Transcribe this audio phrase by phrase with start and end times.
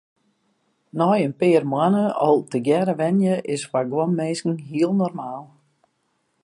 [0.97, 5.43] Nei in pear moannen al tegearre wenje is foar guon minsken hiel normaal.